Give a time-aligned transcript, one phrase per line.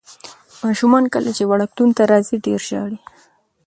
[0.63, 2.99] ماشومان کله چې وړکتون ته راځي ډېر ژاړي.